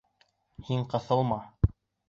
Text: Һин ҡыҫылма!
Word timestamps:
Һин 0.69 0.81
ҡыҫылма! 0.95 1.41